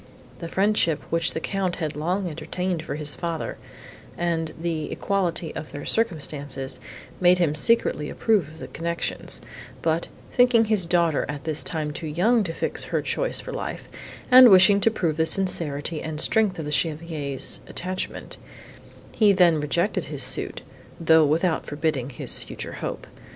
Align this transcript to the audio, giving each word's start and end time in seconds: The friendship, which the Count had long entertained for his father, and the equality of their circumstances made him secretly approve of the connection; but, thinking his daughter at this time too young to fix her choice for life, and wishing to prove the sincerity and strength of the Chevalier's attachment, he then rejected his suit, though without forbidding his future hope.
The 0.39 0.47
friendship, 0.47 1.03
which 1.11 1.33
the 1.35 1.39
Count 1.39 1.75
had 1.75 1.95
long 1.95 2.27
entertained 2.27 2.81
for 2.81 2.95
his 2.95 3.13
father, 3.13 3.57
and 4.17 4.51
the 4.59 4.91
equality 4.91 5.53
of 5.55 5.71
their 5.71 5.85
circumstances 5.85 6.79
made 7.19 7.37
him 7.37 7.53
secretly 7.53 8.09
approve 8.09 8.47
of 8.47 8.57
the 8.57 8.67
connection; 8.67 9.27
but, 9.83 10.07
thinking 10.33 10.65
his 10.65 10.87
daughter 10.87 11.23
at 11.29 11.43
this 11.43 11.63
time 11.63 11.93
too 11.93 12.07
young 12.07 12.43
to 12.45 12.51
fix 12.51 12.85
her 12.85 13.03
choice 13.03 13.39
for 13.39 13.51
life, 13.51 13.83
and 14.31 14.49
wishing 14.49 14.81
to 14.81 14.89
prove 14.89 15.17
the 15.17 15.27
sincerity 15.27 16.01
and 16.01 16.19
strength 16.19 16.57
of 16.57 16.65
the 16.65 16.71
Chevalier's 16.71 17.61
attachment, 17.67 18.37
he 19.11 19.31
then 19.33 19.59
rejected 19.61 20.05
his 20.05 20.23
suit, 20.23 20.63
though 20.99 21.27
without 21.27 21.67
forbidding 21.67 22.09
his 22.09 22.39
future 22.39 22.73
hope. 22.73 23.05